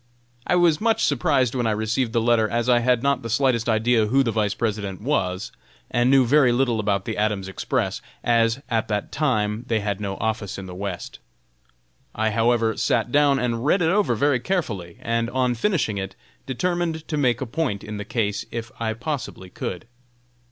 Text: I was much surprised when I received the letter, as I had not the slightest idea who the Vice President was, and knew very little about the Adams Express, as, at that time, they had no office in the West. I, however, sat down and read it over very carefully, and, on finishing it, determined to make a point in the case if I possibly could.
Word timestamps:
I 0.47 0.55
was 0.55 0.81
much 0.81 1.03
surprised 1.03 1.53
when 1.53 1.67
I 1.67 1.77
received 1.77 2.11
the 2.11 2.21
letter, 2.23 2.49
as 2.49 2.67
I 2.67 2.79
had 2.79 3.03
not 3.03 3.21
the 3.21 3.29
slightest 3.29 3.69
idea 3.69 4.07
who 4.07 4.23
the 4.23 4.31
Vice 4.31 4.55
President 4.55 4.99
was, 4.99 5.51
and 5.91 6.09
knew 6.09 6.25
very 6.25 6.51
little 6.51 6.79
about 6.79 7.05
the 7.05 7.17
Adams 7.17 7.47
Express, 7.47 8.01
as, 8.23 8.63
at 8.67 8.87
that 8.87 9.11
time, 9.11 9.63
they 9.67 9.79
had 9.79 10.01
no 10.01 10.17
office 10.17 10.57
in 10.57 10.65
the 10.65 10.73
West. 10.73 11.19
I, 12.15 12.31
however, 12.31 12.75
sat 12.77 13.11
down 13.11 13.37
and 13.37 13.63
read 13.63 13.83
it 13.83 13.89
over 13.91 14.15
very 14.15 14.39
carefully, 14.39 14.97
and, 15.03 15.29
on 15.29 15.53
finishing 15.53 15.99
it, 15.99 16.15
determined 16.47 17.07
to 17.07 17.15
make 17.15 17.39
a 17.39 17.45
point 17.45 17.83
in 17.83 17.97
the 17.97 18.03
case 18.03 18.43
if 18.49 18.71
I 18.79 18.93
possibly 18.93 19.51
could. 19.51 19.85